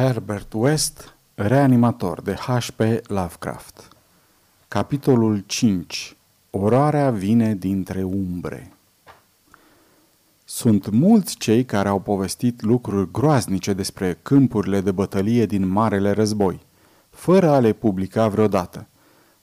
Herbert 0.00 0.52
West, 0.52 1.14
reanimator 1.34 2.22
de 2.22 2.34
H.P. 2.34 2.80
Lovecraft 3.06 3.88
Capitolul 4.68 5.42
5 5.46 6.16
Orarea 6.50 7.10
vine 7.10 7.54
dintre 7.54 8.02
umbre 8.02 8.72
Sunt 10.44 10.90
mulți 10.90 11.36
cei 11.36 11.64
care 11.64 11.88
au 11.88 11.98
povestit 11.98 12.62
lucruri 12.62 13.10
groaznice 13.10 13.72
despre 13.72 14.18
câmpurile 14.22 14.80
de 14.80 14.90
bătălie 14.90 15.46
din 15.46 15.68
Marele 15.68 16.10
Război, 16.10 16.60
fără 17.10 17.50
a 17.50 17.58
le 17.58 17.72
publica 17.72 18.28
vreodată. 18.28 18.86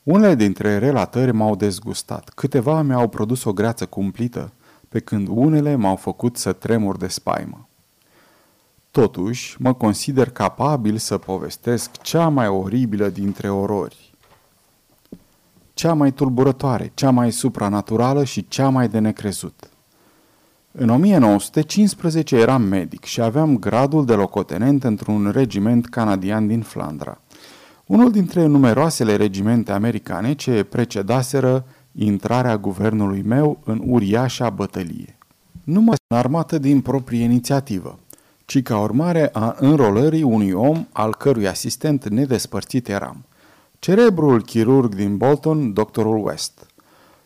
Unele 0.03 0.35
dintre 0.35 0.77
relatări 0.77 1.31
m-au 1.33 1.55
dezgustat, 1.55 2.29
câteva 2.29 2.81
mi-au 2.81 3.07
produs 3.07 3.43
o 3.43 3.53
greață 3.53 3.85
cumplită, 3.85 4.51
pe 4.89 4.99
când 4.99 5.27
unele 5.31 5.75
m-au 5.75 5.95
făcut 5.95 6.37
să 6.37 6.53
tremur 6.53 6.97
de 6.97 7.07
spaimă. 7.07 7.66
Totuși, 8.97 9.55
mă 9.59 9.73
consider 9.73 10.29
capabil 10.29 10.97
să 10.97 11.17
povestesc 11.17 12.01
cea 12.01 12.27
mai 12.27 12.47
oribilă 12.47 13.09
dintre 13.09 13.49
orori. 13.49 14.13
Cea 15.73 15.93
mai 15.93 16.11
tulburătoare, 16.11 16.91
cea 16.93 17.09
mai 17.09 17.31
supranaturală 17.31 18.23
și 18.23 18.47
cea 18.47 18.69
mai 18.69 18.87
de 18.89 18.99
necrezut. 18.99 19.69
În 20.71 20.89
1915 20.89 22.35
eram 22.35 22.61
medic 22.61 23.03
și 23.03 23.21
aveam 23.21 23.57
gradul 23.57 24.05
de 24.05 24.13
locotenent 24.13 24.83
într-un 24.83 25.31
regiment 25.31 25.87
canadian 25.87 26.47
din 26.47 26.61
Flandra. 26.61 27.21
Unul 27.85 28.11
dintre 28.11 28.45
numeroasele 28.45 29.15
regimente 29.15 29.71
americane 29.71 30.33
ce 30.33 30.63
precedaseră 30.63 31.65
intrarea 31.91 32.57
guvernului 32.57 33.21
meu 33.21 33.59
în 33.65 33.81
uriașa 33.85 34.49
bătălie. 34.49 35.17
Nu 35.63 35.81
mă 35.81 35.93
armată 36.07 36.57
din 36.57 36.81
proprie 36.81 37.23
inițiativă 37.23 37.99
ci 38.47 38.61
ca 38.61 38.79
urmare 38.79 39.29
a 39.33 39.55
înrolării 39.59 40.23
unui 40.23 40.51
om 40.51 40.87
al 40.91 41.15
cărui 41.15 41.47
asistent 41.47 42.07
nedespărțit 42.07 42.87
eram. 42.87 43.25
Cerebrul 43.79 44.41
chirurg 44.41 44.95
din 44.95 45.17
Bolton, 45.17 45.73
doctorul 45.73 46.25
West. 46.25 46.65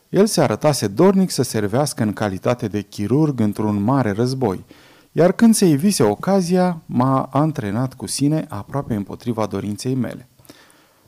El 0.10 0.26
se 0.26 0.42
arătase 0.42 0.88
dornic 0.88 1.30
să 1.30 1.42
servească 1.42 2.04
în 2.04 2.14
calitate 2.14 2.68
de 2.68 2.82
chirurg 2.82 3.40
într-un 3.40 3.84
mare 3.84 4.12
război, 4.12 4.66
iar 5.12 5.32
când 5.32 5.56
se 5.56 5.66
ivise 5.66 6.04
ocazia, 6.04 6.82
m-a 6.86 7.30
antrenat 7.32 7.94
cu 7.94 8.08
sine 8.08 8.46
aproape 8.50 8.96
împotriva 8.96 9.46
dorinței 9.46 9.96
mele. 9.96 10.28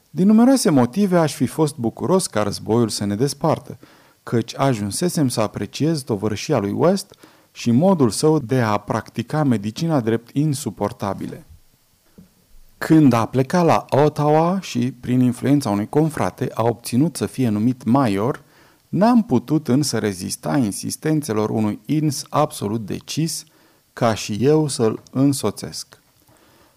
Din 0.09 0.27
numeroase 0.27 0.69
motive 0.69 1.17
aș 1.17 1.33
fi 1.33 1.45
fost 1.45 1.77
bucuros 1.77 2.27
ca 2.27 2.41
războiul 2.43 2.89
să 2.89 3.05
ne 3.05 3.15
despartă, 3.15 3.77
căci 4.23 4.57
ajunsesem 4.57 5.27
să 5.27 5.41
apreciez 5.41 6.01
tovărășia 6.01 6.57
lui 6.57 6.71
West– 6.71 7.15
și 7.55 7.71
modul 7.71 8.09
său 8.09 8.39
de 8.39 8.61
a 8.61 8.77
practica 8.77 9.43
medicina 9.43 9.99
drept 9.99 10.35
insuportabile. 10.35 11.45
Când 12.77 13.13
a 13.13 13.25
plecat 13.25 13.65
la 13.65 13.85
Ottawa 13.89 14.59
și, 14.59 14.91
prin 14.91 15.19
influența 15.19 15.69
unui 15.69 15.89
confrate, 15.89 16.49
a 16.53 16.63
obținut 16.63 17.15
să 17.15 17.25
fie 17.25 17.49
numit 17.49 17.83
major, 17.83 18.41
n-am 18.89 19.23
putut 19.23 19.67
însă 19.67 19.97
rezista 19.97 20.57
insistențelor 20.57 21.49
unui 21.49 21.79
ins 21.85 22.25
absolut 22.29 22.85
decis 22.85 23.43
ca 23.93 24.13
și 24.13 24.37
eu 24.39 24.67
să-l 24.67 25.01
însoțesc. 25.11 25.99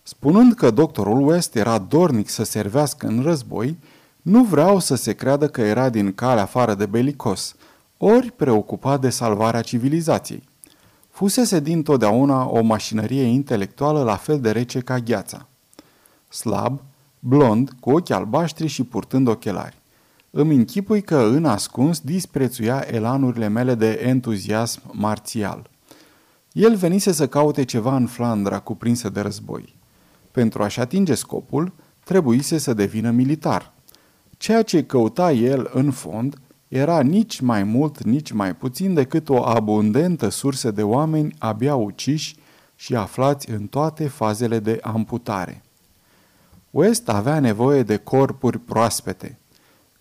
Spunând 0.02 0.54
că 0.54 0.70
doctorul 0.70 1.28
West 1.28 1.54
era 1.54 1.78
dornic 1.78 2.28
să 2.28 2.44
servească 2.44 3.06
în 3.06 3.22
război, 3.22 3.77
nu 4.22 4.44
vreau 4.44 4.78
să 4.78 4.94
se 4.94 5.12
creadă 5.12 5.48
că 5.48 5.60
era 5.60 5.88
din 5.88 6.14
calea 6.14 6.42
afară 6.42 6.74
de 6.74 6.86
belicos, 6.86 7.54
ori 7.97 8.30
preocupat 8.30 9.00
de 9.00 9.10
salvarea 9.10 9.60
civilizației. 9.60 10.42
Fusese 11.17 11.61
dintotdeauna 11.61 12.48
o 12.48 12.62
mașinărie 12.62 13.22
intelectuală 13.22 14.03
la 14.03 14.17
fel 14.17 14.41
de 14.41 14.50
rece 14.50 14.81
ca 14.81 14.98
gheața. 14.98 15.47
Slab, 16.28 16.81
blond, 17.19 17.70
cu 17.81 17.91
ochi 17.91 18.11
albaștri 18.11 18.67
și 18.67 18.84
purtând 18.84 19.28
ochelari. 19.28 19.77
Îmi 20.31 20.55
închipui 20.55 21.03
că 21.03 21.17
în 21.17 21.44
ascuns 21.44 22.00
disprețuia 22.00 22.84
elanurile 22.91 23.49
mele 23.49 23.75
de 23.75 24.00
entuziasm 24.04 24.81
marțial. 24.93 25.71
El 26.53 26.75
venise 26.75 27.12
să 27.12 27.28
caute 27.28 27.65
ceva 27.65 27.97
în 27.97 28.06
Flandra 28.06 28.59
cuprinsă 28.59 29.09
de 29.09 29.21
război. 29.21 29.75
Pentru 30.31 30.62
a-și 30.62 30.81
atinge 30.81 31.15
scopul, 31.15 31.72
trebuise 32.04 32.59
să 32.59 32.75
devină 32.75 33.10
militar. 33.10 33.72
Ceea 34.37 34.62
ce 34.62 34.84
căuta 34.84 35.33
el 35.33 35.71
în 35.72 35.91
fond 35.91 36.38
era 36.76 37.00
nici 37.00 37.41
mai 37.41 37.62
mult, 37.62 38.03
nici 38.03 38.32
mai 38.32 38.54
puțin 38.54 38.94
decât 38.94 39.28
o 39.28 39.47
abundentă 39.47 40.28
sursă 40.28 40.70
de 40.70 40.82
oameni 40.82 41.34
abia 41.38 41.75
uciși 41.75 42.37
și 42.75 42.94
aflați 42.94 43.50
în 43.50 43.66
toate 43.66 44.09
fazele 44.09 44.59
de 44.59 44.78
amputare. 44.82 45.62
West 46.70 47.09
avea 47.09 47.41
nevoie 47.41 47.82
de 47.82 47.97
corpuri 47.97 48.59
proaspete. 48.59 49.38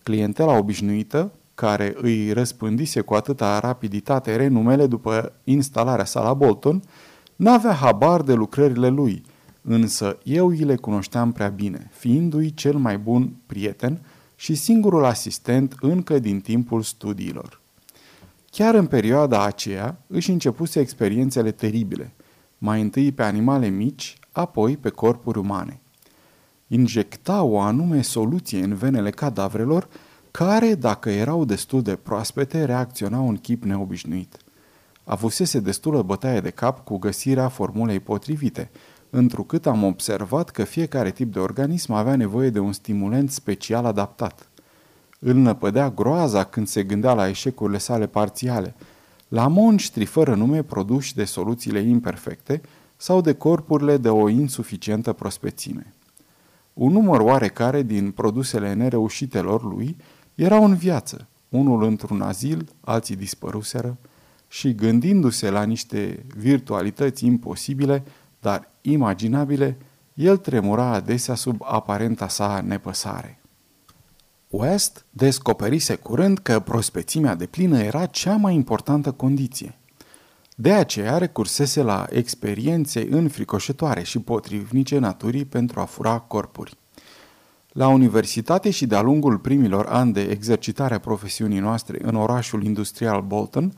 Clientela 0.02 0.58
obișnuită, 0.58 1.32
care 1.54 1.94
îi 1.96 2.32
răspândise 2.32 3.00
cu 3.00 3.14
atâta 3.14 3.58
rapiditate 3.58 4.36
renumele 4.36 4.86
după 4.86 5.32
instalarea 5.44 6.04
sa 6.04 6.22
la 6.22 6.34
Bolton, 6.34 6.82
n-avea 7.36 7.72
habar 7.72 8.22
de 8.22 8.32
lucrările 8.32 8.88
lui, 8.88 9.22
însă 9.62 10.18
eu 10.22 10.48
îi 10.48 10.58
le 10.58 10.76
cunoșteam 10.76 11.32
prea 11.32 11.48
bine, 11.48 11.90
fiindu-i 11.92 12.54
cel 12.54 12.76
mai 12.76 12.98
bun 12.98 13.32
prieten– 13.46 14.00
și 14.36 14.54
singurul 14.54 15.04
asistent 15.04 15.74
încă 15.80 16.18
din 16.18 16.40
timpul 16.40 16.82
studiilor. 16.82 17.60
Chiar 18.50 18.74
în 18.74 18.86
perioada 18.86 19.44
aceea 19.44 19.98
își 20.06 20.30
începuse 20.30 20.80
experiențele 20.80 21.50
teribile, 21.50 22.14
mai 22.58 22.80
întâi 22.80 23.12
pe 23.12 23.22
animale 23.22 23.68
mici, 23.68 24.18
apoi 24.32 24.76
pe 24.76 24.88
corpuri 24.88 25.38
umane. 25.38 25.80
Injecta 26.66 27.42
o 27.42 27.60
anume 27.60 28.02
soluție 28.02 28.62
în 28.62 28.74
venele 28.74 29.10
cadavrelor, 29.10 29.88
care, 30.30 30.74
dacă 30.74 31.10
erau 31.10 31.44
destul 31.44 31.82
de 31.82 31.96
proaspete, 31.96 32.64
reacționau 32.64 33.28
în 33.28 33.36
chip 33.36 33.64
neobișnuit. 33.64 34.36
Avusese 35.04 35.60
destulă 35.60 36.02
bătaie 36.02 36.40
de 36.40 36.50
cap 36.50 36.84
cu 36.84 36.98
găsirea 36.98 37.48
formulei 37.48 38.00
potrivite– 38.00 38.70
întrucât 39.10 39.66
am 39.66 39.84
observat 39.84 40.50
că 40.50 40.64
fiecare 40.64 41.10
tip 41.10 41.32
de 41.32 41.38
organism 41.38 41.92
avea 41.92 42.16
nevoie 42.16 42.50
de 42.50 42.58
un 42.58 42.72
stimulent 42.72 43.30
special 43.30 43.84
adaptat. 43.84 44.48
Îl 45.18 45.34
năpădea 45.34 45.90
groaza 45.90 46.44
când 46.44 46.66
se 46.66 46.82
gândea 46.82 47.14
la 47.14 47.28
eșecurile 47.28 47.78
sale 47.78 48.06
parțiale, 48.06 48.74
la 49.28 49.46
monștri 49.48 50.04
fără 50.04 50.34
nume 50.34 50.62
produși 50.62 51.14
de 51.14 51.24
soluțiile 51.24 51.80
imperfecte 51.80 52.60
sau 52.96 53.20
de 53.20 53.32
corpurile 53.32 53.96
de 53.96 54.08
o 54.08 54.28
insuficientă 54.28 55.12
prospețime. 55.12 55.94
Un 56.72 56.92
număr 56.92 57.20
oarecare 57.20 57.82
din 57.82 58.10
produsele 58.10 58.72
nereușitelor 58.72 59.62
lui 59.62 59.96
erau 60.34 60.64
în 60.64 60.74
viață, 60.74 61.26
unul 61.48 61.82
într-un 61.82 62.20
azil, 62.20 62.68
alții 62.80 63.16
dispăruseră, 63.16 63.96
și 64.48 64.74
gândindu-se 64.74 65.50
la 65.50 65.62
niște 65.62 66.26
virtualități 66.36 67.26
imposibile, 67.26 68.02
dar 68.40 68.70
imaginabile, 68.80 69.76
el 70.14 70.36
tremura 70.36 70.84
adesea 70.84 71.34
sub 71.34 71.60
aparenta 71.64 72.28
sa 72.28 72.62
nepăsare. 72.66 73.40
West 74.48 75.04
descoperise 75.10 75.94
curând 75.94 76.38
că 76.38 76.60
prospețimea 76.60 77.34
de 77.34 77.46
plină 77.46 77.78
era 77.78 78.06
cea 78.06 78.36
mai 78.36 78.54
importantă 78.54 79.12
condiție. 79.12 79.78
De 80.56 80.72
aceea 80.72 81.18
recursese 81.18 81.82
la 81.82 82.06
experiențe 82.10 83.06
înfricoșătoare 83.10 84.02
și 84.02 84.18
potrivnice 84.18 84.98
naturii 84.98 85.44
pentru 85.44 85.80
a 85.80 85.84
fura 85.84 86.18
corpuri. 86.18 86.76
La 87.68 87.88
universitate 87.88 88.70
și 88.70 88.86
de-a 88.86 89.00
lungul 89.00 89.38
primilor 89.38 89.86
ani 89.86 90.12
de 90.12 90.20
exercitare 90.20 90.94
a 90.94 90.98
profesiunii 90.98 91.58
noastre 91.58 91.98
în 92.02 92.14
orașul 92.14 92.64
industrial 92.64 93.22
Bolton, 93.22 93.72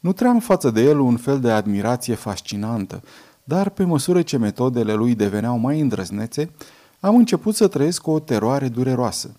nutream 0.00 0.40
față 0.40 0.70
de 0.70 0.82
el 0.82 0.98
un 0.98 1.16
fel 1.16 1.40
de 1.40 1.50
admirație 1.50 2.14
fascinantă, 2.14 3.02
dar 3.44 3.68
pe 3.68 3.84
măsură 3.84 4.22
ce 4.22 4.38
metodele 4.38 4.92
lui 4.92 5.14
deveneau 5.14 5.58
mai 5.58 5.80
îndrăznețe, 5.80 6.50
am 7.00 7.16
început 7.16 7.54
să 7.54 7.68
trăiesc 7.68 8.06
o 8.06 8.18
teroare 8.18 8.68
dureroasă. 8.68 9.34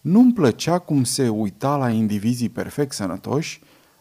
Nu-mi 0.00 0.32
plăcea 0.32 0.78
cum 0.78 1.04
se 1.04 1.28
uita 1.28 1.76
la 1.76 1.90
indivizii 1.90 2.48
perfect 2.48 2.92
sănătoși, 2.92 3.60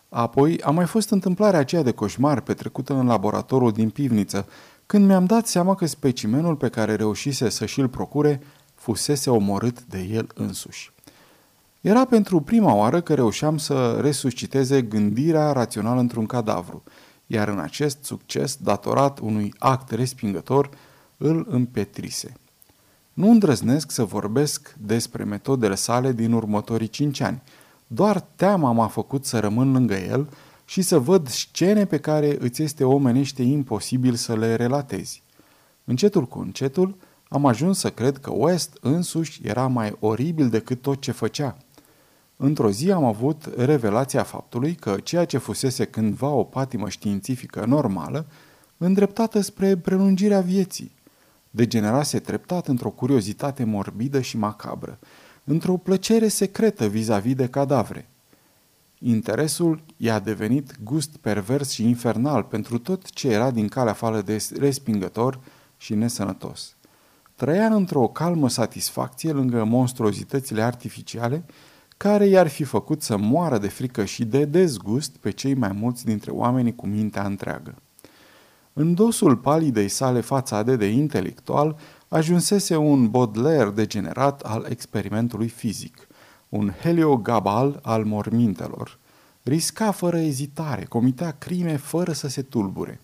apoi 0.09 0.61
a 0.61 0.71
mai 0.71 0.85
fost 0.85 1.09
întâmplarea 1.09 1.59
aceea 1.59 1.83
de 1.83 1.91
coșmar 1.91 2.41
petrecută 2.41 2.93
în 2.93 3.07
laboratorul 3.07 3.71
din 3.71 3.89
pivniță, 3.89 4.47
când 4.85 5.05
mi-am 5.05 5.25
dat 5.25 5.47
seama 5.47 5.75
că 5.75 5.85
specimenul 5.85 6.55
pe 6.55 6.69
care 6.69 6.95
reușise 6.95 7.49
să 7.49 7.65
și-l 7.65 7.87
procure 7.87 8.41
fusese 8.75 9.29
omorât 9.29 9.83
de 9.83 9.99
el 10.11 10.27
însuși. 10.35 10.91
Era 11.81 12.05
pentru 12.05 12.39
prima 12.39 12.73
oară 12.73 13.01
că 13.01 13.13
reușeam 13.13 13.57
să 13.57 13.97
resusciteze 14.01 14.81
gândirea 14.81 15.51
rațională 15.51 15.99
într-un 15.99 16.25
cadavru– 16.25 16.83
iar 17.27 17.47
în 17.47 17.59
acest 17.59 18.03
succes, 18.03 18.55
datorat 18.55 19.19
unui 19.19 19.53
act 19.57 19.91
respingător, 19.91 20.69
îl 21.17 21.45
împetrise. 21.49 22.33
Nu 23.13 23.29
îndrăznesc 23.29 23.91
să 23.91 24.03
vorbesc 24.03 24.75
despre 24.79 25.23
metodele 25.23 25.75
sale 25.75 26.11
din 26.11 26.31
următorii 26.31 26.87
cinci 26.87 27.19
ani. 27.19 27.41
Doar 27.87 28.19
teama 28.19 28.71
m-a 28.71 28.87
făcut 28.87 29.25
să 29.25 29.39
rămân 29.39 29.71
lângă 29.71 29.95
el 29.95 30.29
și 30.65 30.81
să 30.81 30.99
văd 30.99 31.27
scene 31.27 31.85
pe 31.85 31.99
care 31.99 32.37
îți 32.39 32.61
este 32.61 32.83
omenește 32.83 33.43
imposibil 33.43 34.15
să 34.15 34.35
le 34.35 34.55
relatezi. 34.55 35.23
Încetul 35.83 36.25
cu 36.25 36.39
încetul 36.39 36.97
am 37.29 37.45
ajuns 37.45 37.79
să 37.79 37.89
cred 37.89 38.17
că 38.17 38.31
West 38.33 38.77
însuși 38.81 39.41
era 39.43 39.67
mai 39.67 39.95
oribil 39.99 40.49
decât 40.49 40.81
tot 40.81 41.01
ce 41.01 41.11
făcea. 41.11 41.57
Într-o 42.39 42.71
zi 42.71 42.91
am 42.91 43.03
avut 43.03 43.49
revelația 43.55 44.23
faptului 44.23 44.75
că 44.75 44.95
ceea 45.03 45.25
ce 45.25 45.37
fusese 45.37 45.85
cândva 45.85 46.29
o 46.29 46.43
patimă 46.43 46.89
științifică 46.89 47.65
normală, 47.65 48.25
îndreptată 48.77 49.41
spre 49.41 49.77
prelungirea 49.77 50.41
vieții, 50.41 50.95
degenerase 51.49 52.19
treptat 52.19 52.67
într-o 52.67 52.89
curiozitate 52.89 53.63
morbidă 53.63 54.21
și 54.21 54.37
macabră, 54.37 54.99
într-o 55.43 55.77
plăcere 55.77 56.27
secretă 56.27 56.87
vis-a-vis 56.87 57.35
de 57.35 57.47
cadavre. 57.47 58.09
Interesul 58.99 59.83
i-a 59.97 60.19
devenit 60.19 60.83
gust 60.83 61.17
pervers 61.17 61.69
și 61.69 61.87
infernal 61.87 62.43
pentru 62.43 62.77
tot 62.77 63.09
ce 63.09 63.29
era 63.29 63.51
din 63.51 63.67
calea 63.67 63.93
fală 63.93 64.21
de 64.21 64.45
respingător 64.59 65.39
și 65.77 65.93
nesănătos. 65.93 66.75
Trăia 67.35 67.65
într-o 67.65 68.07
calmă 68.07 68.49
satisfacție 68.49 69.31
lângă 69.31 69.63
monstruozitățile 69.63 70.61
artificiale 70.61 71.45
care 71.97 72.25
i-ar 72.25 72.47
fi 72.47 72.63
făcut 72.63 73.01
să 73.01 73.17
moară 73.17 73.57
de 73.57 73.67
frică 73.67 74.05
și 74.05 74.25
de 74.25 74.45
dezgust 74.45 75.17
pe 75.17 75.31
cei 75.31 75.53
mai 75.53 75.71
mulți 75.71 76.05
dintre 76.05 76.31
oamenii 76.31 76.75
cu 76.75 76.87
mintea 76.87 77.23
întreagă. 77.23 77.75
În 78.73 78.93
dosul 78.93 79.35
palidei 79.35 79.87
sale 79.87 80.21
fațade 80.21 80.75
de 80.75 80.85
intelectual 80.85 81.77
ajunsese 82.07 82.75
un 82.75 83.09
Baudelaire 83.09 83.69
degenerat 83.69 84.41
al 84.41 84.65
experimentului 84.69 85.47
fizic, 85.47 86.07
un 86.49 86.71
heliogabal 86.81 87.79
al 87.81 88.03
mormintelor. 88.03 88.97
Risca 89.43 89.91
fără 89.91 90.17
ezitare, 90.17 90.83
comitea 90.83 91.35
crime 91.37 91.77
fără 91.77 92.11
să 92.11 92.27
se 92.27 92.41
tulbure. 92.41 92.99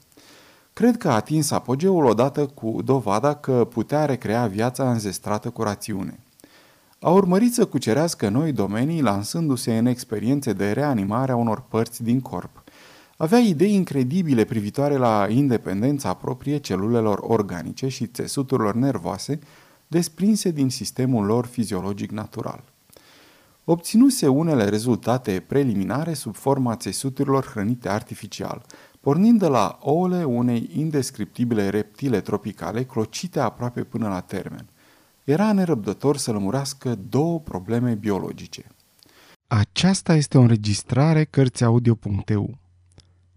Cred 0.73 0.97
că 0.97 1.09
a 1.09 1.15
atins 1.15 1.51
apogeul 1.51 2.05
odată 2.05 2.45
cu 2.45 2.81
dovada 2.83 3.35
că 3.35 3.67
putea 3.69 4.05
recrea 4.05 4.47
viața 4.47 4.91
înzestrată 4.91 5.49
cu 5.49 5.63
rațiune. 5.63 6.22
A 7.05 7.09
urmărit 7.09 7.53
să 7.53 7.65
cucerească 7.65 8.29
noi 8.29 8.51
domenii 8.51 9.01
lansându-se 9.01 9.77
în 9.77 9.85
experiențe 9.85 10.53
de 10.53 10.71
reanimare 10.71 11.31
a 11.31 11.35
unor 11.35 11.63
părți 11.69 12.03
din 12.03 12.21
corp. 12.21 12.63
Avea 13.17 13.39
idei 13.39 13.73
incredibile 13.73 14.43
privitoare 14.43 14.97
la 14.97 15.27
independența 15.29 16.13
proprie 16.13 16.57
celulelor 16.57 17.19
organice 17.21 17.87
și 17.87 18.07
țesuturilor 18.07 18.75
nervoase 18.75 19.39
desprinse 19.87 20.51
din 20.51 20.69
sistemul 20.69 21.25
lor 21.25 21.45
fiziologic 21.45 22.11
natural. 22.11 22.63
Obținuse 23.63 24.27
unele 24.27 24.69
rezultate 24.69 25.43
preliminare 25.47 26.13
sub 26.13 26.35
forma 26.35 26.75
țesuturilor 26.75 27.45
hrănite 27.45 27.89
artificial, 27.89 28.65
pornind 28.99 29.39
de 29.39 29.47
la 29.47 29.77
ouăle 29.81 30.23
unei 30.23 30.69
indescriptibile 30.75 31.69
reptile 31.69 32.21
tropicale 32.21 32.83
clocite 32.83 33.39
aproape 33.39 33.83
până 33.83 34.07
la 34.07 34.19
termen. 34.19 34.65
Era 35.23 35.53
nerăbdător 35.53 36.17
să 36.17 36.31
lămurească 36.31 36.95
două 36.95 37.39
probleme 37.39 37.93
biologice. 37.93 38.67
Aceasta 39.47 40.15
este 40.15 40.37
o 40.37 40.41
înregistrare 40.41 41.23
Cărțiaudio.eu. 41.23 42.57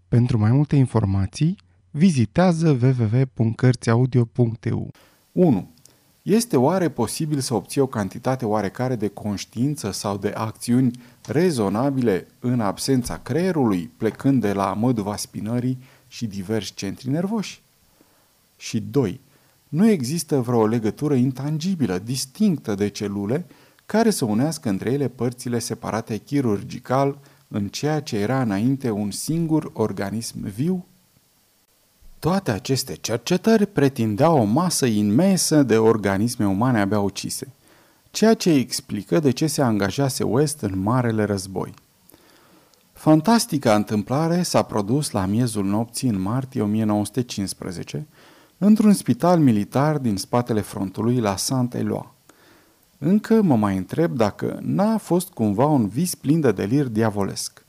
Pentru 0.07 0.37
mai 0.37 0.51
multe 0.51 0.75
informații, 0.75 1.57
vizitează 1.91 2.77
www.cărțiaudio.eu. 2.81 4.91
1. 5.31 5.71
Este 6.21 6.57
oare 6.57 6.89
posibil 6.89 7.39
să 7.39 7.53
obții 7.53 7.81
o 7.81 7.87
cantitate 7.87 8.45
oarecare 8.45 8.95
de 8.95 9.07
conștiință 9.07 9.91
sau 9.91 10.17
de 10.17 10.29
acțiuni 10.29 10.99
rezonabile 11.25 12.27
în 12.39 12.59
absența 12.59 13.17
creierului, 13.17 13.91
plecând 13.97 14.41
de 14.41 14.53
la 14.53 14.73
măduva 14.73 15.15
spinării 15.15 15.77
și 16.07 16.25
diversi 16.25 16.73
centri 16.73 17.09
nervoși? 17.09 17.61
Și 18.55 18.79
2. 18.79 19.19
Nu 19.69 19.89
există 19.89 20.39
vreo 20.39 20.65
legătură 20.65 21.13
intangibilă, 21.13 21.97
distinctă 21.97 22.75
de 22.75 22.87
celule, 22.87 23.45
care 23.85 24.09
să 24.09 24.25
unească 24.25 24.69
între 24.69 24.91
ele 24.91 25.07
părțile 25.07 25.59
separate 25.59 26.17
chirurgical 26.17 27.17
în 27.47 27.67
ceea 27.67 27.99
ce 27.99 28.17
era 28.17 28.41
înainte 28.41 28.89
un 28.89 29.11
singur 29.11 29.71
organism 29.73 30.43
viu? 30.43 30.85
Toate 32.19 32.51
aceste 32.51 32.95
cercetări 32.95 33.65
pretindeau 33.65 34.37
o 34.37 34.43
masă 34.43 34.85
imensă 34.85 35.63
de 35.63 35.77
organisme 35.77 36.47
umane 36.47 36.79
abia 36.79 36.99
ucise, 36.99 37.53
ceea 38.11 38.33
ce 38.33 38.49
explică 38.49 39.19
de 39.19 39.31
ce 39.31 39.47
se 39.47 39.61
angajase 39.61 40.23
West 40.23 40.61
în 40.61 40.79
Marele 40.79 41.23
Război. 41.23 41.73
Fantastica 42.93 43.75
întâmplare 43.75 44.41
s-a 44.43 44.61
produs 44.61 45.11
la 45.11 45.25
miezul 45.25 45.65
nopții 45.65 46.09
în 46.09 46.19
martie 46.19 46.61
1915, 46.61 48.07
într-un 48.57 48.93
spital 48.93 49.39
militar 49.39 49.97
din 49.97 50.17
spatele 50.17 50.61
frontului 50.61 51.19
la 51.19 51.35
Saint-Éloi. 51.35 52.15
Încă 52.97 53.41
mă 53.41 53.55
mai 53.55 53.77
întreb 53.77 54.11
dacă 54.11 54.59
n-a 54.61 54.97
fost 54.97 55.29
cumva 55.29 55.65
un 55.65 55.87
vis 55.87 56.15
plin 56.15 56.39
de 56.39 56.51
delir 56.51 56.87
diavolesc. 56.87 57.65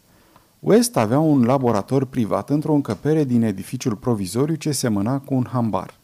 West 0.59 0.97
avea 0.97 1.19
un 1.19 1.45
laborator 1.45 2.05
privat 2.05 2.51
într-o 2.51 2.73
încăpere 2.73 3.25
din 3.25 3.43
edificiul 3.43 3.97
provizoriu 3.97 4.55
ce 4.55 4.73
semăna 4.73 5.19
cu 5.19 5.35
un 5.35 5.47
hambar. 5.53 5.95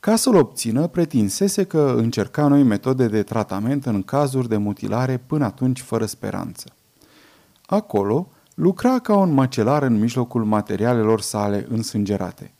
Ca 0.00 0.16
să-l 0.16 0.34
obțină, 0.34 0.86
pretinsese 0.86 1.64
că 1.64 1.94
încerca 1.96 2.46
noi 2.46 2.62
metode 2.62 3.08
de 3.08 3.22
tratament 3.22 3.86
în 3.86 4.02
cazuri 4.02 4.48
de 4.48 4.56
mutilare 4.56 5.16
până 5.26 5.44
atunci 5.44 5.80
fără 5.80 6.06
speranță. 6.06 6.68
Acolo 7.66 8.28
lucra 8.54 8.98
ca 8.98 9.16
un 9.16 9.32
măcelar 9.32 9.82
în 9.82 9.98
mijlocul 9.98 10.44
materialelor 10.44 11.20
sale 11.20 11.66
însângerate. 11.68 12.54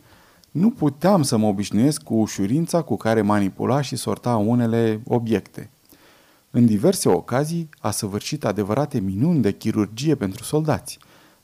Nu 0.56 0.70
puteam 0.70 1.22
să 1.22 1.36
mă 1.36 1.46
obișnuiesc 1.46 2.02
cu 2.02 2.14
ușurința 2.14 2.82
cu 2.82 2.96
care 2.96 3.22
manipula 3.22 3.80
și 3.80 3.96
sorta 3.96 4.36
unele 4.36 5.00
obiecte. 5.06 5.70
În 6.50 6.66
diverse 6.66 7.08
ocazii 7.08 7.68
a 7.78 7.90
săvârșit 7.90 8.44
adevărate 8.44 8.98
minuni 8.98 9.40
de 9.40 9.52
chirurgie 9.52 10.14
pentru 10.14 10.44
soldați, 10.44 10.98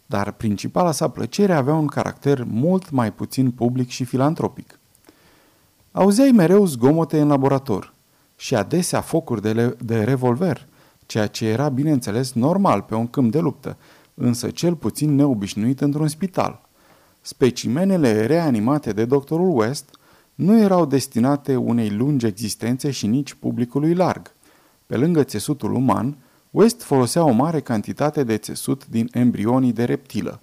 dar 0.07 0.33
principala 0.33 0.93
sa 0.93 1.09
plăcere 1.09 1.53
avea 1.53 1.75
un 1.75 1.87
caracter 1.87 2.45
mult 2.45 2.91
mai 2.91 3.13
puțin 3.13 3.51
public 3.51 3.89
și 3.89 4.05
filantropic. 4.05 4.79
Auzeai 5.91 6.31
mereu 6.31 6.67
zgomote 6.67 7.21
în 7.21 7.29
laborator 7.29 7.95
și 8.37 8.55
adesea 8.55 9.01
focuri 9.01 9.43
de, 9.43 9.77
de 9.85 10.05
revolver, 10.05 10.69
ceea 11.07 11.27
ce 11.27 11.47
era 11.47 11.69
bineînțeles 11.69 12.33
normal 12.33 12.83
pe 12.83 12.95
un 12.95 13.07
câmp 13.07 13.33
de 13.33 13.39
luptă, 13.39 13.77
însă 14.15 14.51
cel 14.51 14.75
puțin 14.75 15.15
neobișnuit 15.15 15.81
într-un 15.81 16.09
spital. 16.09 16.62
Specimenele 17.23 18.27
reanimate 18.27 18.93
de 18.93 19.05
doctorul 19.05 19.59
West 19.59 19.91
nu 20.35 20.59
erau 20.59 20.87
destinate 20.87 21.57
unei 21.57 21.91
lungi 21.91 22.27
existențe 22.27 22.91
și 22.91 23.07
nici 23.07 23.35
publicului 23.35 23.95
larg– 23.95 24.33
pe 24.93 24.99
lângă 24.99 25.23
țesutul 25.23 25.75
uman, 25.75 26.17
West 26.51 26.83
folosea 26.83 27.25
o 27.25 27.31
mare 27.31 27.61
cantitate 27.61 28.25
de 28.25 28.37
țesut 28.37 28.87
din 28.87 29.09
embrionii 29.13 29.73
de 29.73 29.85
reptilă. 29.85 30.41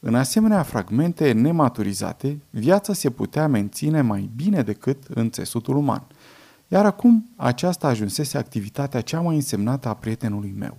În 0.00 0.14
asemenea 0.14 0.62
fragmente 0.62 1.32
nematurizate, 1.32 2.38
viața 2.50 2.92
se 2.92 3.10
putea 3.10 3.48
menține 3.48 4.00
mai 4.00 4.30
bine 4.36 4.62
decât 4.62 5.04
în 5.08 5.30
țesutul 5.30 5.76
uman. 5.76 6.06
Iar 6.68 6.84
acum 6.84 7.30
aceasta 7.36 7.86
ajunsese 7.86 8.38
activitatea 8.38 9.00
cea 9.00 9.20
mai 9.20 9.34
însemnată 9.34 9.88
a 9.88 9.94
prietenului 9.94 10.54
meu. 10.58 10.78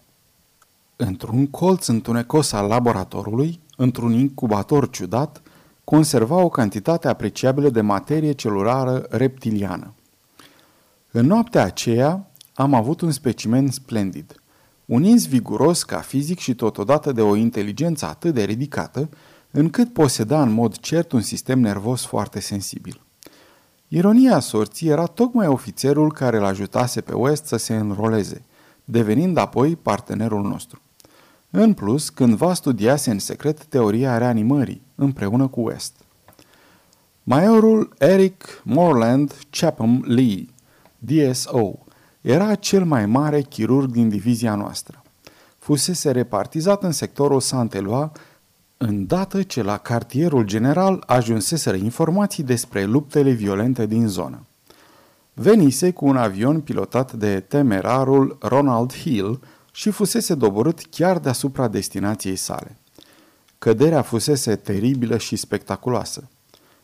Într-un 0.96 1.48
colț 1.48 1.88
întunecos 1.88 2.51
al 2.51 2.68
laboratorului, 2.68 3.60
într-un 3.80 4.14
incubator 4.14 4.90
ciudat, 4.90 5.42
conserva 5.84 6.36
o 6.36 6.50
cantitate 6.50 7.08
apreciabilă 7.08 7.70
de 7.70 7.82
materie 7.82 8.32
celulară 8.32 9.06
reptiliană. 9.10 9.94
În 11.12 11.26
noaptea 11.26 11.64
aceea, 11.64 12.32
am 12.54 12.74
avut 12.74 13.02
un 13.02 13.12
specimen 13.12 13.70
splendid. 13.70 14.42
Un 14.86 15.04
ins 15.04 15.28
viguros 15.28 15.84
ca 15.84 15.98
fizic 15.98 16.40
și 16.40 16.56
totodată 16.56 17.12
de 17.12 17.22
o 17.22 17.36
inteligență 17.36 18.06
atât 18.06 18.34
de 18.34 18.44
ridicată, 18.44 19.10
încât 19.52 19.94
poseda 19.94 20.42
în 20.42 20.52
mod 20.52 20.78
cert 20.78 21.12
un 21.12 21.22
sistem 21.22 21.60
nervos 21.60 22.06
foarte 22.06 22.40
sensibil. 22.40 23.02
Ironia 23.88 24.40
sorții 24.40 24.88
era 24.88 25.06
tocmai 25.06 25.48
ofițerul 25.48 26.12
care 26.12 26.38
îl 26.38 26.44
ajutase 26.44 27.02
pe 27.02 27.14
West 27.14 27.46
să 27.46 27.58
se 27.58 27.76
înroleze, 27.76 28.46
devenind 28.86 29.38
apoi 29.38 29.76
partenerul 29.76 30.42
nostru. 30.42 30.82
În 31.51 31.74
plus, 31.74 32.10
cândva 32.10 32.53
studiase 32.53 33.12
în 33.12 33.20
secret 33.20 33.65
teoria 33.65 34.18
reanimării, 34.18 34.82
împreună 34.96 35.48
cu 35.48 35.62
West. 35.62 35.96
Majorul 37.24 37.94
Eric 37.98 38.62
Morland 38.63 39.34
Chapham 39.50 40.03
Lee, 40.08 40.46
DSO, 40.98 41.72
era 42.22 42.56
cel 42.56 42.86
mai 42.86 43.06
mare 43.06 43.41
chirurg 43.41 43.91
din 43.91 44.10
divizia 44.10 44.56
noastră. 44.56 45.03
Fusese 45.58 46.12
repartizat 46.12 46.84
în 46.84 46.91
sectorul 46.91 47.39
Santelua, 47.39 48.12
îndată 48.77 49.41
ce 49.41 49.63
la 49.63 49.77
cartierul 49.77 50.44
general 50.44 51.03
ajunseseră 51.08 51.75
informații 51.75 52.44
despre 52.44 52.84
luptele 52.84 53.32
violente 53.32 53.86
din 53.86 54.08
zonă. 54.08 54.46
Venise 55.34 55.91
cu 55.91 56.06
un 56.06 56.18
avion 56.18 56.62
pilotat 56.62 57.13
de 57.13 57.39
temerarul 57.39 58.38
Ronald 58.41 58.94
Hill 58.94 59.39
și 59.72 59.90
fusese 59.90 60.36
doborât 60.36 60.80
chiar 60.90 61.20
deasupra 61.20 61.68
destinației 61.68 62.36
sale. 62.36 62.78
Căderea 63.58 64.02
fusese 64.02 64.56
teribilă 64.56 65.18
și 65.18 65.36
spectaculoasă. 65.36 66.30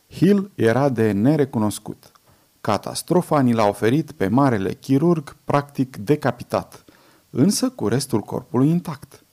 Hill 0.08 0.50
era 0.54 0.88
de 0.88 1.12
nerecunoscut– 1.12 2.10
Catastrofa 2.66 3.40
ni 3.40 3.52
l-a 3.52 3.68
oferit 3.68 4.12
pe 4.12 4.28
marele 4.28 4.72
chirurg 4.72 5.36
practic 5.44 5.96
decapitat, 5.96 6.84
însă 7.30 7.68
cu 7.70 7.88
restul 7.88 8.20
corpului 8.20 8.68
intact. 8.68 9.24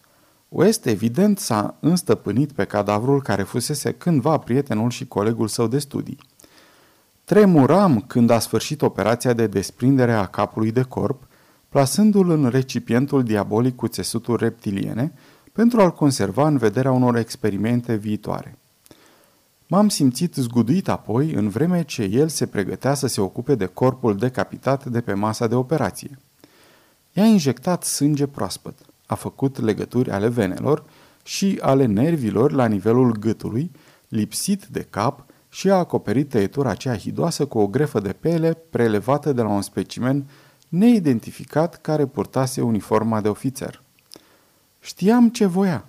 West 0.50 0.86
evident 0.86 1.40
s-a 1.40 1.76
înstăpânit 1.80 2.52
pe 2.52 2.64
cadavrul 2.64 3.22
care 3.22 3.44
fusese 3.44 3.92
cândva 3.92 4.38
prietenul 4.38 4.90
și 4.90 5.08
colegul 5.08 5.48
său 5.48 5.68
de 5.68 5.80
studii. 5.80 6.18
Tremuram 7.24 8.02
când 8.08 8.30
a 8.30 8.40
sfârșit 8.40 8.82
operația 8.82 9.34
de 9.34 9.48
desprindere 9.48 10.14
a 10.14 10.26
capului 10.26 10.72
de 10.72 10.82
corp, 10.82 11.28
plasându-l 11.74 12.30
în 12.30 12.48
recipientul 12.48 13.24
diabolic 13.24 13.76
cu 13.76 13.88
țesuturi 13.88 14.44
reptiliene 14.44 15.14
pentru 15.52 15.82
a-l 15.82 15.92
conserva 15.92 16.48
în 16.48 16.58
vederea 16.58 16.92
unor 16.92 17.16
experimente 17.16 17.96
viitoare. 17.96 18.58
M-am 19.68 19.90
simțit 19.90 20.34
zguduit 20.36 20.88
apoi 20.90 21.32
în 21.32 21.50
vreme 21.50 21.84
ce 21.84 22.04
el 22.04 22.28
se 22.28 22.46
pregătea 22.46 22.94
să 22.94 23.08
se 23.08 23.22
ocupe 23.22 23.56
de 23.56 23.66
corpul 23.66 24.18
decapitat 24.18 24.86
de 24.86 25.02
pe 25.02 25.14
masa 25.14 25.48
de 25.48 25.56
operație. 25.56 26.18
I-a 27.14 27.26
injectat 27.26 27.84
sânge 27.84 28.28
proaspăt, 28.28 28.78
a 29.06 29.16
făcut 29.16 29.62
legături 29.62 30.12
ale 30.12 30.28
venelor 30.28 30.84
și 31.24 31.60
ale 31.62 31.86
nervilor 31.86 32.52
la 32.52 32.66
nivelul 32.66 33.12
gâtului, 33.12 33.72
lipsit 34.08 34.66
de 34.66 34.88
cap 34.90 35.26
și 35.50 35.70
a 35.70 35.76
acoperit 35.76 36.30
tăietura 36.30 36.70
aceea 36.70 36.98
hidoasă 36.98 37.46
cu 37.46 37.60
o 37.60 37.68
grefă 37.68 38.00
de 38.00 38.14
pele 38.14 38.58
prelevată 38.70 39.34
de 39.34 39.42
la 39.42 39.50
un 39.50 39.62
specimen 39.62 40.26
neidentificat 40.74 41.82
care 41.82 42.06
purtase 42.06 42.62
uniforma 42.62 43.22
de 43.22 43.28
ofițer. 43.28 43.82
Știam 44.80 45.30
ce 45.30 45.46
voia, 45.46 45.86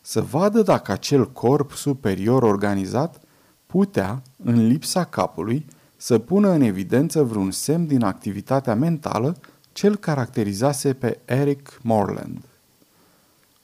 să 0.00 0.20
vadă 0.20 0.62
dacă 0.62 0.92
acel 0.92 1.32
corp 1.32 1.72
superior 1.72 2.42
organizat 2.42 3.20
putea, 3.66 4.22
în 4.44 4.66
lipsa 4.66 5.04
capului, 5.04 5.66
să 5.96 6.18
pună 6.18 6.50
în 6.50 6.60
evidență 6.60 7.22
vreun 7.22 7.50
semn 7.50 7.86
din 7.86 8.02
activitatea 8.02 8.74
mentală 8.74 9.36
ce-l 9.72 9.96
caracterizase 9.96 10.92
pe 10.92 11.20
Eric 11.24 11.80
Morland. 11.82 12.44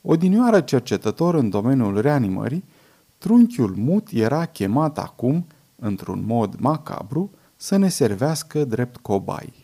Odinioară 0.03 0.61
cercetător 0.61 1.35
în 1.35 1.51
domeniul 1.51 2.01
reanimării, 2.01 2.65
trunchiul 3.19 3.75
mut 3.77 4.09
era 4.11 4.45
chemat 4.45 4.99
acum, 4.99 5.47
într-un 5.77 6.25
mod 6.27 6.55
macabru, 6.59 7.31
să 7.57 7.77
ne 7.77 7.89
servească 7.89 8.65
drept 8.65 8.97
cobai. 8.97 9.62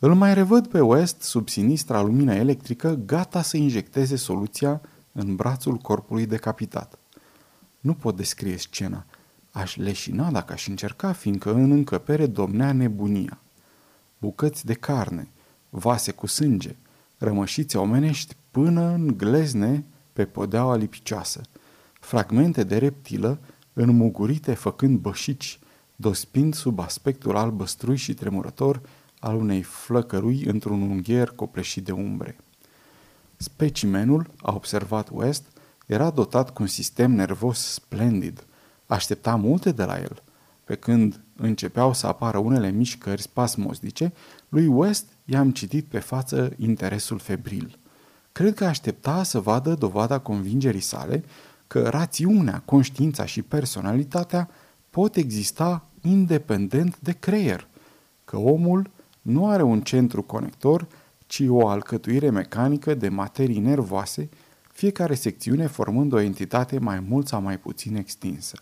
Îl 0.00 0.14
mai 0.14 0.34
revăd 0.34 0.66
pe 0.66 0.80
West 0.80 1.22
sub 1.22 1.48
sinistra 1.48 2.00
lumină 2.00 2.34
electrică, 2.34 3.00
gata 3.06 3.42
să 3.42 3.56
injecteze 3.56 4.16
soluția 4.16 4.80
în 5.12 5.36
brațul 5.36 5.76
corpului 5.76 6.26
decapitat. 6.26 6.98
Nu 7.80 7.94
pot 7.94 8.16
descrie 8.16 8.56
scena. 8.56 9.04
Aș 9.50 9.76
leșina 9.76 10.30
dacă 10.30 10.52
aș 10.52 10.66
încerca, 10.66 11.12
fiindcă 11.12 11.52
în 11.52 11.70
încăpere 11.70 12.26
domnea 12.26 12.72
nebunia. 12.72 13.38
Bucăți 14.18 14.66
de 14.66 14.74
carne, 14.74 15.28
vase 15.70 16.12
cu 16.12 16.26
sânge, 16.26 16.76
rămășiți 17.16 17.76
omenești 17.76 18.36
până 18.50 18.88
în 18.88 19.16
glezne 19.16 19.84
pe 20.12 20.24
podeaua 20.24 20.76
lipicioasă, 20.76 21.40
fragmente 21.92 22.64
de 22.64 22.78
reptilă 22.78 23.38
înmugurite 23.72 24.54
făcând 24.54 24.98
bășici, 24.98 25.58
dospind 25.96 26.54
sub 26.54 26.78
aspectul 26.78 27.36
albăstrui 27.36 27.96
și 27.96 28.14
tremurător 28.14 28.80
al 29.20 29.36
unei 29.36 29.62
flăcărui 29.62 30.44
într-un 30.44 30.80
ungher 30.80 31.28
copleșit 31.28 31.84
de 31.84 31.92
umbre. 31.92 32.36
Specimenul, 33.36 34.30
a 34.42 34.54
observat 34.54 35.08
West, 35.12 35.44
era 35.86 36.10
dotat 36.10 36.50
cu 36.50 36.62
un 36.62 36.68
sistem 36.68 37.10
nervos 37.10 37.58
splendid. 37.58 38.46
Aștepta 38.86 39.36
multe 39.36 39.72
de 39.72 39.84
la 39.84 39.98
el. 39.98 40.22
Pe 40.64 40.74
când 40.74 41.20
începeau 41.36 41.92
să 41.92 42.06
apară 42.06 42.38
unele 42.38 42.70
mișcări 42.70 43.22
spasmodice, 43.22 44.12
lui 44.48 44.66
West 44.66 45.04
i-am 45.24 45.50
citit 45.50 45.84
pe 45.84 45.98
față 45.98 46.52
interesul 46.56 47.18
febril. 47.18 47.78
Cred 48.32 48.54
că 48.54 48.64
aștepta 48.64 49.22
să 49.22 49.40
vadă 49.40 49.74
dovada 49.74 50.18
convingerii 50.18 50.80
sale 50.80 51.24
că 51.66 51.88
rațiunea, 51.88 52.62
conștiința 52.64 53.24
și 53.24 53.42
personalitatea 53.42 54.50
pot 54.90 55.16
exista 55.16 55.86
independent 56.00 56.98
de 57.00 57.12
creier, 57.12 57.68
că 58.24 58.36
omul 58.36 58.90
nu 59.22 59.48
are 59.48 59.62
un 59.62 59.80
centru 59.80 60.22
conector, 60.22 60.86
ci 61.26 61.42
o 61.48 61.68
alcătuire 61.68 62.30
mecanică 62.30 62.94
de 62.94 63.08
materii 63.08 63.58
nervoase, 63.58 64.28
fiecare 64.72 65.14
secțiune 65.14 65.66
formând 65.66 66.12
o 66.12 66.20
entitate 66.20 66.78
mai 66.78 67.00
mult 67.00 67.28
sau 67.28 67.42
mai 67.42 67.58
puțin 67.58 67.96
extinsă. 67.96 68.56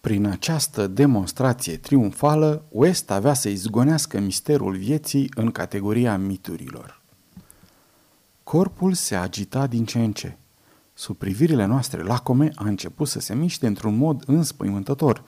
Prin 0.00 0.26
această 0.26 0.86
demonstrație 0.86 1.76
triumfală, 1.76 2.64
West 2.68 3.10
avea 3.10 3.34
să 3.34 3.48
izgonească 3.48 4.18
misterul 4.18 4.76
vieții 4.76 5.30
în 5.34 5.50
categoria 5.50 6.16
miturilor. 6.16 7.00
Corpul 8.42 8.92
se 8.92 9.14
agita 9.14 9.66
din 9.66 9.84
ce 9.84 9.98
în 9.98 10.12
ce. 10.12 10.36
Sub 10.94 11.16
privirile 11.16 11.64
noastre 11.64 12.02
lacome 12.02 12.50
a 12.54 12.64
început 12.68 13.08
să 13.08 13.20
se 13.20 13.34
miște 13.34 13.66
într-un 13.66 13.96
mod 13.96 14.22
înspăimântător. 14.26 15.24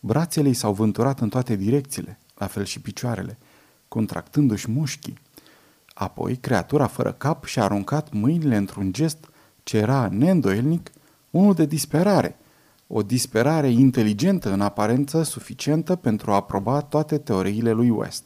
Brațele 0.00 0.48
i 0.48 0.52
s-au 0.52 0.72
vânturat 0.72 1.20
în 1.20 1.28
toate 1.28 1.56
direcțiile, 1.56 2.18
la 2.34 2.46
fel 2.46 2.64
și 2.64 2.80
picioarele, 2.80 3.38
contractându-și 3.94 4.70
mușchii. 4.70 5.18
Apoi, 5.94 6.36
creatura 6.36 6.86
fără 6.86 7.12
cap 7.12 7.44
și-a 7.44 7.62
aruncat 7.62 8.12
mâinile 8.12 8.56
într-un 8.56 8.92
gest 8.92 9.18
ce 9.62 9.76
era 9.76 10.08
neîndoielnic, 10.12 10.90
unul 11.30 11.54
de 11.54 11.66
disperare– 11.66 12.36
o 12.86 13.02
disperare 13.02 13.68
inteligentă 13.68 14.52
în 14.52 14.60
aparență 14.60 15.22
suficientă 15.22 15.96
pentru 15.96 16.30
a 16.30 16.34
aproba 16.34 16.80
toate 16.80 17.18
teoriile 17.18 17.72
lui 17.72 17.90
West. 17.90 18.24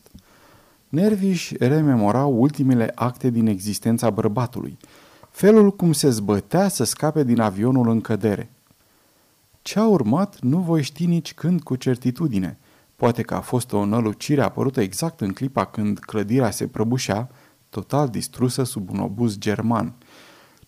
Nervii 0.89 1.31
își 1.31 1.57
rememorau 1.57 2.41
ultimele 2.41 2.93
acte 2.95 3.31
din 3.31 3.47
existența 3.47 4.11
bărbatului, 4.11 4.77
felul 5.31 5.77
cum 5.77 5.93
se 5.93 6.11
zbătea 6.11 6.69
să 6.69 6.85
scape 6.85 7.25
din 7.25 7.41
avionul 7.41 7.89
în 7.89 8.01
cădere. 8.01 8.51
Ce 9.63 9.79
a 9.79 9.87
urmat 9.87 10.41
nu 10.41 10.59
voi 10.59 10.83
ști 10.83 11.07
nici 11.07 11.35
când 11.35 11.63
cu 11.63 11.77
certitudine. 11.77 12.59
Poate 12.99 13.23
că 13.23 13.35
a 13.35 13.41
fost 13.41 13.73
o 13.73 13.85
nălucire 13.85 14.43
apărută 14.43 14.81
exact 14.81 15.21
în 15.21 15.33
clipa 15.33 15.65
când 15.65 15.99
clădirea 15.99 16.51
se 16.51 16.67
prăbușea, 16.67 17.31
total 17.69 18.09
distrusă 18.09 18.63
sub 18.63 18.91
un 18.91 18.99
obuz 18.99 19.39
german– 19.39 19.95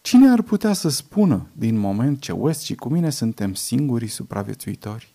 Cine 0.03 0.31
ar 0.31 0.43
putea 0.43 0.73
să 0.73 0.89
spună 0.89 1.47
din 1.53 1.79
moment 1.79 2.21
ce 2.21 2.33
West 2.33 2.61
și 2.63 2.75
cu 2.75 2.89
mine 2.89 3.11
suntem 3.11 3.55
singurii 3.55 4.09
supraviețuitori? 4.09 5.15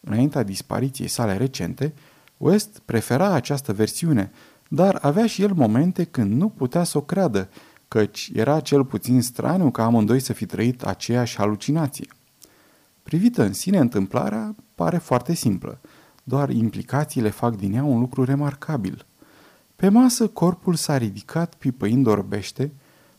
Înaintea 0.00 0.42
dispariției 0.42 1.08
sale 1.08 1.36
recente, 1.36 1.94
West 2.36 2.78
prefera 2.84 3.32
această 3.32 3.72
versiune, 3.72 4.30
dar 4.68 4.98
avea 5.00 5.26
și 5.26 5.42
el 5.42 5.52
momente 5.52 6.04
când 6.04 6.32
nu 6.32 6.48
putea 6.48 6.84
să 6.84 6.98
o 6.98 7.00
creadă, 7.00 7.48
căci 7.88 8.30
era 8.34 8.60
cel 8.60 8.84
puțin 8.84 9.22
straniu 9.22 9.70
ca 9.70 9.84
amândoi 9.84 10.20
să 10.20 10.32
fi 10.32 10.46
trăit 10.46 10.82
aceeași 10.82 11.36
halucinație. 11.36 12.08
Privită 13.02 13.42
în 13.42 13.52
sine, 13.52 13.78
întâmplarea 13.78 14.54
pare 14.74 14.98
foarte 14.98 15.34
simplă, 15.34 15.80
doar 16.28 16.50
implicațiile 16.50 17.30
fac 17.30 17.56
din 17.56 17.74
ea 17.74 17.84
un 17.84 17.98
lucru 18.00 18.24
remarcabil. 18.24 19.06
Pe 19.76 19.88
masă, 19.88 20.28
corpul 20.28 20.74
s-a 20.74 20.96
ridicat 20.96 21.54
pipăind 21.54 22.06
orbește, 22.06 22.72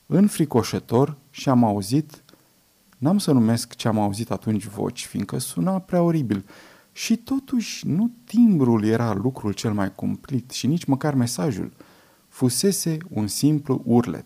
înfricoșător 0.05 1.17
și 1.29 1.49
am 1.49 1.63
auzit, 1.63 2.23
n-am 2.97 3.17
să 3.17 3.31
numesc 3.31 3.75
ce 3.75 3.87
am 3.87 3.99
auzit 3.99 4.31
atunci 4.31 4.65
voci, 4.65 5.05
fiindcă 5.05 5.37
suna 5.37 5.79
prea 5.79 6.01
oribil, 6.01 6.45
și 6.91 7.17
totuși 7.17 7.87
nu 7.87 8.11
timbrul 8.25 8.85
era 8.85 9.13
lucrul 9.13 9.51
cel 9.51 9.73
mai 9.73 9.95
cumplit 9.95 10.51
și 10.51 10.67
nici 10.67 10.85
măcar 10.85 11.13
mesajul. 11.13 11.71
Fusese 12.29 12.97
un 13.09 13.27
simplu 13.27 13.81
urlet. 13.85 14.25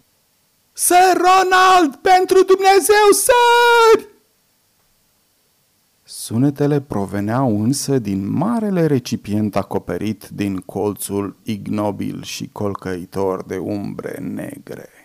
Sir 0.74 1.14
Ronald, 1.14 1.96
pentru 1.96 2.44
Dumnezeu, 2.44 3.06
sări! 3.12 4.11
Sunetele 6.04 6.82
proveneau 6.82 7.62
însă 7.62 8.00
din 8.00 8.30
marele 8.32 8.86
recipient 8.86 9.56
acoperit 9.56 10.28
din 10.34 10.58
colțul 10.58 11.38
ignobil 11.44 12.24
și 12.24 12.50
colcăitor 12.52 13.44
de 13.44 13.58
umbre 13.58 14.18
negre. 14.20 15.01